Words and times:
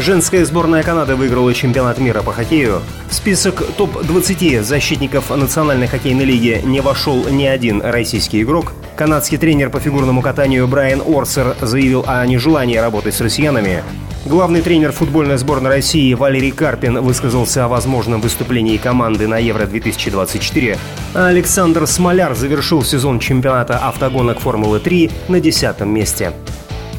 Женская 0.00 0.46
сборная 0.46 0.82
Канады 0.82 1.14
выиграла 1.14 1.52
чемпионат 1.52 1.98
мира 1.98 2.22
по 2.22 2.32
хоккею. 2.32 2.80
В 3.10 3.14
список 3.14 3.62
топ-20 3.76 4.62
защитников 4.62 5.28
Национальной 5.28 5.88
хоккейной 5.88 6.24
лиги 6.24 6.62
не 6.64 6.80
вошел 6.80 7.28
ни 7.28 7.44
один 7.44 7.82
российский 7.82 8.40
игрок. 8.40 8.72
Канадский 8.96 9.36
тренер 9.36 9.68
по 9.68 9.78
фигурному 9.78 10.22
катанию 10.22 10.66
Брайан 10.66 11.02
Орсер 11.06 11.54
заявил 11.60 12.02
о 12.06 12.24
нежелании 12.24 12.78
работать 12.78 13.14
с 13.14 13.20
россиянами. 13.20 13.82
Главный 14.24 14.62
тренер 14.62 14.92
футбольной 14.92 15.36
сборной 15.36 15.68
России 15.68 16.14
Валерий 16.14 16.50
Карпин 16.50 16.98
высказался 17.02 17.66
о 17.66 17.68
возможном 17.68 18.22
выступлении 18.22 18.78
команды 18.78 19.28
на 19.28 19.36
Евро-2024. 19.36 20.78
А 21.12 21.26
Александр 21.26 21.86
Смоляр 21.86 22.34
завершил 22.34 22.82
сезон 22.84 23.18
чемпионата 23.18 23.76
автогонок 23.76 24.40
Формулы-3 24.40 25.12
на 25.28 25.40
десятом 25.40 25.92
месте. 25.92 26.32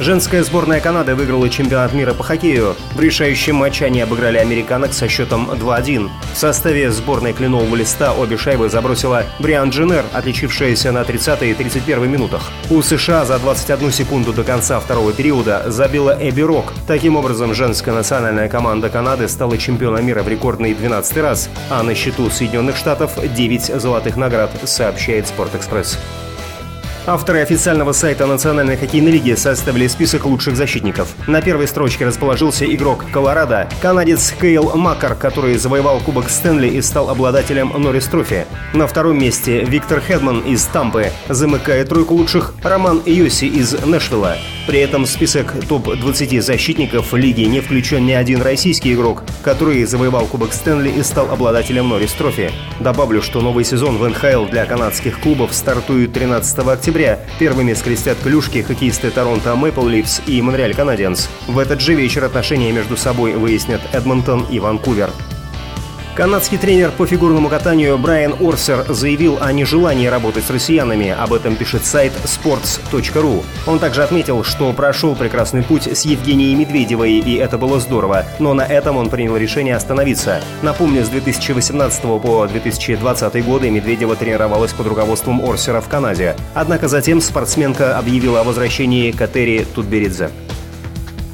Женская 0.00 0.44
сборная 0.44 0.80
Канады 0.80 1.16
выиграла 1.16 1.48
чемпионат 1.48 1.92
мира 1.92 2.14
по 2.14 2.22
хоккею. 2.22 2.76
В 2.94 3.00
решающем 3.00 3.56
матче 3.56 3.84
они 3.84 4.00
обыграли 4.00 4.38
американок 4.38 4.92
со 4.92 5.08
счетом 5.08 5.50
2-1. 5.50 6.08
В 6.34 6.38
составе 6.38 6.92
сборной 6.92 7.32
кленового 7.32 7.74
листа 7.74 8.12
обе 8.12 8.36
шайбы 8.36 8.68
забросила 8.68 9.24
Брианн 9.40 9.70
Дженнер, 9.70 10.04
отличившаяся 10.12 10.92
на 10.92 11.02
30 11.02 11.42
и 11.42 11.54
31 11.54 12.08
минутах. 12.08 12.42
У 12.70 12.80
США 12.80 13.24
за 13.24 13.40
21 13.40 13.90
секунду 13.90 14.32
до 14.32 14.44
конца 14.44 14.78
второго 14.78 15.12
периода 15.12 15.64
забила 15.66 16.16
Эбби 16.20 16.42
Рок. 16.42 16.72
Таким 16.86 17.16
образом, 17.16 17.52
женская 17.52 17.92
национальная 17.92 18.48
команда 18.48 18.90
Канады 18.90 19.28
стала 19.28 19.58
чемпионом 19.58 20.06
мира 20.06 20.22
в 20.22 20.28
рекордный 20.28 20.74
12 20.74 21.16
раз, 21.16 21.50
а 21.70 21.82
на 21.82 21.96
счету 21.96 22.30
Соединенных 22.30 22.76
Штатов 22.76 23.18
9 23.20 23.80
золотых 23.80 24.16
наград, 24.16 24.50
сообщает 24.64 25.26
Спортэкспресс. 25.26 25.98
Авторы 27.06 27.40
официального 27.40 27.92
сайта 27.92 28.26
Национальной 28.26 28.76
хоккейной 28.76 29.12
лиги 29.12 29.34
составили 29.34 29.86
список 29.86 30.26
лучших 30.26 30.56
защитников. 30.56 31.14
На 31.26 31.40
первой 31.40 31.66
строчке 31.66 32.06
расположился 32.06 32.64
игрок 32.66 33.04
Колорадо, 33.12 33.68
канадец 33.80 34.32
Кейл 34.38 34.76
Макар, 34.76 35.14
который 35.14 35.56
завоевал 35.56 36.00
Кубок 36.00 36.28
Стэнли 36.28 36.68
и 36.68 36.82
стал 36.82 37.10
обладателем 37.10 37.72
Норрис 37.76 38.06
Трофи. 38.06 38.46
На 38.74 38.86
втором 38.86 39.18
месте 39.18 39.64
Виктор 39.64 40.00
Хедман 40.00 40.40
из 40.40 40.64
Тампы. 40.64 41.12
Замыкает 41.28 41.88
тройку 41.88 42.14
лучших 42.14 42.54
Роман 42.62 43.02
Йоси 43.04 43.46
из 43.46 43.72
Нэшвилла. 43.72 44.36
При 44.68 44.80
этом 44.80 45.06
в 45.06 45.08
список 45.08 45.54
топ-20 45.66 46.42
защитников 46.42 47.14
лиги 47.14 47.40
не 47.40 47.60
включен 47.60 48.04
ни 48.04 48.12
один 48.12 48.42
российский 48.42 48.92
игрок, 48.92 49.22
который 49.42 49.82
завоевал 49.84 50.26
Кубок 50.26 50.52
Стэнли 50.52 50.90
и 50.90 51.02
стал 51.02 51.30
обладателем 51.30 51.88
Норрис 51.88 52.12
Трофи. 52.12 52.50
Добавлю, 52.78 53.22
что 53.22 53.40
новый 53.40 53.64
сезон 53.64 53.96
в 53.96 54.06
НХЛ 54.06 54.44
для 54.50 54.66
канадских 54.66 55.20
клубов 55.20 55.54
стартует 55.54 56.12
13 56.12 56.58
октября. 56.58 57.18
Первыми 57.38 57.72
скрестят 57.72 58.18
клюшки 58.22 58.60
хоккеисты 58.60 59.10
Торонто 59.10 59.56
Мэпл 59.56 59.86
Ливс 59.86 60.20
и 60.26 60.42
Монреаль 60.42 60.74
Канадиенс. 60.74 61.30
В 61.46 61.58
этот 61.58 61.80
же 61.80 61.94
вечер 61.94 62.24
отношения 62.24 62.70
между 62.70 62.98
собой 62.98 63.36
выяснят 63.36 63.80
Эдмонтон 63.94 64.48
и 64.50 64.60
Ванкувер. 64.60 65.08
Канадский 66.18 66.58
тренер 66.58 66.90
по 66.90 67.06
фигурному 67.06 67.48
катанию 67.48 67.96
Брайан 67.96 68.34
Орсер 68.40 68.84
заявил 68.88 69.38
о 69.40 69.52
нежелании 69.52 70.08
работать 70.08 70.44
с 70.44 70.50
россиянами. 70.50 71.14
Об 71.16 71.32
этом 71.32 71.54
пишет 71.54 71.86
сайт 71.86 72.12
sports.ru. 72.24 73.44
Он 73.68 73.78
также 73.78 74.02
отметил, 74.02 74.42
что 74.42 74.72
прошел 74.72 75.14
прекрасный 75.14 75.62
путь 75.62 75.86
с 75.86 76.04
Евгенией 76.04 76.56
Медведевой, 76.56 77.12
и 77.20 77.36
это 77.36 77.56
было 77.56 77.78
здорово. 77.78 78.24
Но 78.40 78.52
на 78.52 78.62
этом 78.62 78.96
он 78.96 79.10
принял 79.10 79.36
решение 79.36 79.76
остановиться. 79.76 80.40
Напомню, 80.62 81.04
с 81.04 81.08
2018 81.08 82.02
по 82.20 82.48
2020 82.48 83.46
годы 83.46 83.70
Медведева 83.70 84.16
тренировалась 84.16 84.72
под 84.72 84.88
руководством 84.88 85.40
Орсера 85.40 85.80
в 85.80 85.86
Канаде. 85.86 86.34
Однако 86.52 86.88
затем 86.88 87.20
спортсменка 87.20 87.96
объявила 87.96 88.40
о 88.40 88.44
возвращении 88.44 89.12
Катери 89.12 89.64
Тутберидзе. 89.72 90.30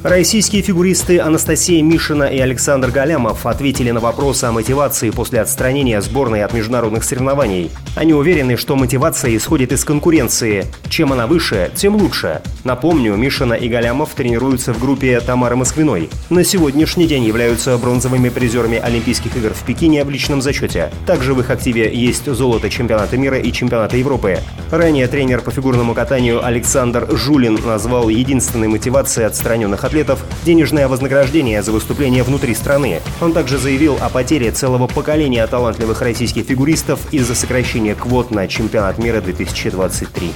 Российские 0.05 0.61
фигуристы 0.61 1.19
Анастасия 1.19 1.81
Мишина 1.81 2.27
и 2.27 2.37
Александр 2.37 2.91
Галямов 2.91 3.47
ответили 3.47 3.89
на 3.89 3.99
вопросы 3.99 4.43
о 4.43 4.51
мотивации 4.51 5.09
после 5.09 5.41
отстранения 5.41 5.99
сборной 5.99 6.43
от 6.43 6.53
международных 6.53 7.03
соревнований. 7.03 7.71
Они 7.95 8.13
уверены, 8.13 8.55
что 8.55 8.75
мотивация 8.75 9.35
исходит 9.35 9.71
из 9.71 9.83
конкуренции. 9.83 10.67
Чем 10.89 11.11
она 11.11 11.25
выше, 11.25 11.71
тем 11.73 11.95
лучше. 11.95 12.43
Напомню, 12.63 13.15
Мишина 13.15 13.55
и 13.55 13.67
Галямов 13.67 14.11
тренируются 14.11 14.73
в 14.73 14.79
группе 14.79 15.19
Тамары 15.21 15.55
Москвиной. 15.55 16.11
На 16.29 16.43
сегодняшний 16.43 17.07
день 17.07 17.23
являются 17.23 17.75
бронзовыми 17.75 18.29
призерами 18.29 18.77
Олимпийских 18.77 19.35
игр 19.35 19.55
в 19.55 19.63
Пекине 19.63 20.03
в 20.03 20.11
личном 20.11 20.39
зачете. 20.39 20.91
Также 21.07 21.33
в 21.33 21.39
их 21.39 21.49
активе 21.49 21.91
есть 21.91 22.31
золото 22.31 22.69
чемпионата 22.69 23.17
мира 23.17 23.39
и 23.39 23.51
чемпионата 23.51 23.97
Европы. 23.97 24.37
Ранее 24.69 25.07
тренер 25.07 25.41
по 25.41 25.49
фигурному 25.49 25.95
катанию 25.95 26.45
Александр 26.45 27.07
Жулин 27.09 27.57
назвал 27.65 28.09
единственной 28.09 28.67
мотивацией 28.67 29.25
отстраненных 29.25 29.83
атлетов 29.83 29.94
атлетов 29.95 30.25
денежное 30.43 30.89
вознаграждение 30.89 31.63
за 31.63 31.71
выступление 31.71 32.23
внутри 32.23 32.53
страны. 32.53 33.01
Он 33.21 33.31
также 33.31 33.57
заявил 33.57 33.97
о 34.01 34.09
потере 34.09 34.51
целого 34.51 34.87
поколения 34.87 35.47
талантливых 35.47 36.01
российских 36.01 36.43
фигуристов 36.45 36.99
из-за 37.13 37.33
сокращения 37.33 37.95
квот 37.95 38.29
на 38.29 38.45
чемпионат 38.49 38.97
мира 38.97 39.21
2023. 39.21 40.33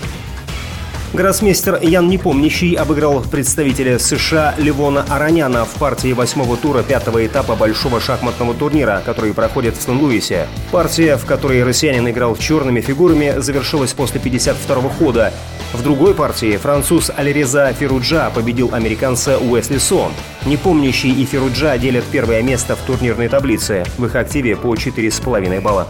Гроссмейстер 1.11 1.79
Ян 1.81 2.07
Непомнящий 2.07 2.75
обыграл 2.75 3.21
представителя 3.21 3.97
США 3.97 4.53
Левона 4.59 5.03
Араняна 5.09 5.65
в 5.65 5.73
партии 5.79 6.13
восьмого 6.13 6.55
тура 6.55 6.83
пятого 6.83 7.25
этапа 7.25 7.55
большого 7.55 7.99
шахматного 7.99 8.53
турнира, 8.53 9.01
который 9.03 9.33
проходит 9.33 9.75
в 9.75 9.81
Сен-Луисе. 9.81 10.47
Партия, 10.71 11.17
в 11.17 11.25
которой 11.25 11.63
россиянин 11.63 12.07
играл 12.09 12.35
черными 12.35 12.79
фигурами, 12.81 13.33
завершилась 13.39 13.93
после 13.93 14.21
52-го 14.21 14.89
хода. 14.89 15.33
В 15.73 15.81
другой 15.81 16.13
партии 16.13 16.57
француз 16.57 17.11
Алиреза 17.15 17.73
Феруджа 17.73 18.29
победил 18.29 18.69
американца 18.73 19.39
Уэсли 19.39 19.79
Сон. 19.79 20.11
Непомнящий 20.45 21.11
и 21.11 21.25
Феруджа 21.25 21.75
делят 21.79 22.05
первое 22.11 22.43
место 22.43 22.75
в 22.75 22.79
турнирной 22.81 23.29
таблице. 23.29 23.83
В 23.97 24.05
их 24.05 24.15
активе 24.15 24.55
по 24.55 24.75
4,5 24.75 25.61
балла. 25.61 25.87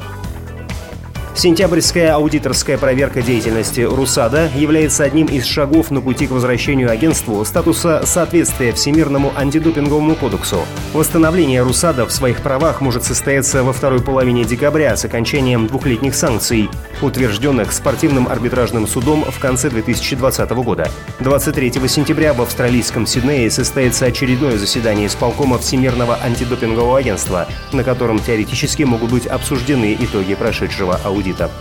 Сентябрьская 1.39 2.15
аудиторская 2.15 2.77
проверка 2.77 3.21
деятельности 3.21 3.79
РУСАДА 3.79 4.51
является 4.57 5.05
одним 5.05 5.27
из 5.27 5.45
шагов 5.45 5.89
на 5.89 6.01
пути 6.01 6.27
к 6.27 6.31
возвращению 6.31 6.91
агентству 6.91 7.45
статуса 7.45 8.01
соответствия 8.05 8.73
Всемирному 8.73 9.31
антидопинговому 9.37 10.15
кодексу. 10.15 10.57
Восстановление 10.91 11.61
РУСАДА 11.61 12.05
в 12.07 12.11
своих 12.11 12.41
правах 12.41 12.81
может 12.81 13.05
состояться 13.05 13.63
во 13.63 13.71
второй 13.71 14.01
половине 14.01 14.43
декабря 14.43 14.97
с 14.97 15.05
окончанием 15.05 15.67
двухлетних 15.67 16.13
санкций, 16.13 16.69
утвержденных 17.01 17.71
спортивным 17.71 18.27
арбитражным 18.27 18.85
судом 18.85 19.23
в 19.23 19.39
конце 19.39 19.69
2020 19.69 20.49
года. 20.51 20.91
23 21.21 21.71
сентября 21.87 22.33
в 22.33 22.41
австралийском 22.41 23.07
Сиднее 23.07 23.49
состоится 23.49 24.07
очередное 24.07 24.57
заседание 24.57 25.07
исполкома 25.07 25.57
Всемирного 25.57 26.19
антидопингового 26.21 26.97
агентства, 26.97 27.47
на 27.71 27.85
котором 27.85 28.19
теоретически 28.19 28.83
могут 28.83 29.11
быть 29.11 29.25
обсуждены 29.25 29.95
итоги 29.97 30.35
прошедшего 30.35 30.99
аудита 31.05 31.28
аудита. 31.29 31.51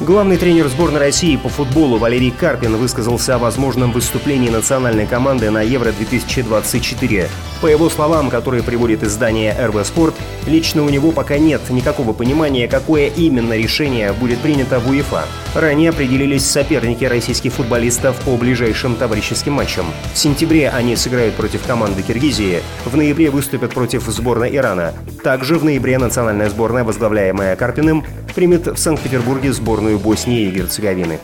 Главный 0.00 0.36
тренер 0.36 0.68
сборной 0.68 0.98
России 0.98 1.36
по 1.36 1.48
футболу 1.48 1.98
Валерий 1.98 2.32
Карпин 2.32 2.76
высказался 2.76 3.36
о 3.36 3.38
возможном 3.38 3.92
выступлении 3.92 4.50
национальной 4.50 5.06
команды 5.06 5.50
на 5.50 5.62
Евро-2024. 5.62 7.28
По 7.62 7.68
его 7.68 7.88
словам, 7.88 8.28
которые 8.28 8.64
приводит 8.64 9.04
издание 9.04 9.54
РВ 9.56 9.86
Спорт, 9.86 10.16
лично 10.48 10.82
у 10.82 10.88
него 10.88 11.12
пока 11.12 11.38
нет 11.38 11.60
никакого 11.70 12.12
понимания, 12.12 12.66
какое 12.66 13.06
именно 13.06 13.52
решение 13.52 14.12
будет 14.12 14.40
принято 14.40 14.80
в 14.80 14.90
УЕФА. 14.90 15.26
Ранее 15.54 15.90
определились 15.90 16.44
соперники 16.44 17.04
российских 17.04 17.52
футболистов 17.52 18.16
по 18.24 18.36
ближайшим 18.36 18.96
товарищеским 18.96 19.52
матчам. 19.52 19.86
В 20.12 20.18
сентябре 20.18 20.70
они 20.70 20.96
сыграют 20.96 21.36
против 21.36 21.64
команды 21.64 22.02
Киргизии, 22.02 22.62
в 22.84 22.96
ноябре 22.96 23.30
выступят 23.30 23.72
против 23.72 24.02
сборной 24.08 24.56
Ирана. 24.56 24.92
Также 25.22 25.56
в 25.56 25.64
ноябре 25.64 25.98
национальная 25.98 26.50
сборная, 26.50 26.82
возглавляемая 26.82 27.54
Карпиным, 27.54 28.04
примет 28.34 28.66
в 28.66 28.76
Санкт-Петербурге 28.76 29.52
сборную 29.52 30.00
Боснии 30.00 30.48
и 30.48 30.50
Герцеговины. 30.50 31.20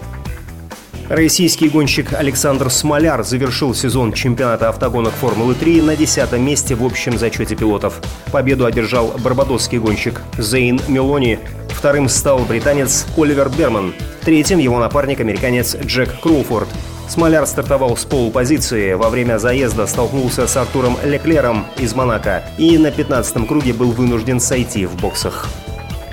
Российский 1.09 1.71
гонщик 1.71 2.13
Александр 2.13 2.69
Смоляр 2.69 3.25
завершил 3.25 3.75
сезон 3.75 4.13
чемпионата 4.13 4.69
автогонок 4.69 5.15
Формулы-3 5.15 5.83
на 5.83 5.97
десятом 5.97 6.43
месте 6.43 6.75
в 6.75 6.85
общем 6.85 7.17
зачете 7.17 7.57
пилотов. 7.57 8.03
Победу 8.31 8.67
одержал 8.67 9.15
барбадосский 9.19 9.79
гонщик 9.79 10.21
Зейн 10.37 10.79
Мелони, 10.87 11.39
вторым 11.71 12.11
стал 12.11 12.41
британец 12.41 13.07
Оливер 13.17 13.49
Берман, 13.49 13.95
третьим 14.23 14.59
его 14.59 14.79
напарник 14.79 15.21
американец 15.21 15.77
Джек 15.77 16.21
Кроуфорд. 16.21 16.69
Смоляр 17.09 17.47
стартовал 17.47 17.97
с 17.97 18.05
полупозиции, 18.05 18.93
во 18.93 19.09
время 19.09 19.39
заезда 19.39 19.87
столкнулся 19.87 20.47
с 20.47 20.59
Артуром 20.59 20.99
Леклером 21.03 21.65
из 21.79 21.95
Монако 21.95 22.45
и 22.59 22.77
на 22.77 22.89
15-м 22.89 23.47
круге 23.47 23.73
был 23.73 23.93
вынужден 23.93 24.41
сойти 24.41 24.85
в 24.85 24.95
боксах. 24.97 25.49